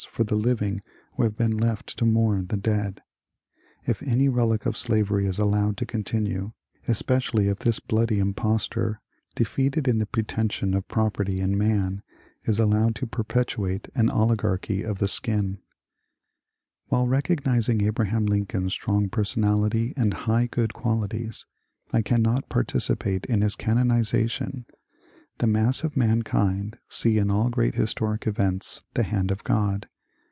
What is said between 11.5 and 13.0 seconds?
man, is allowed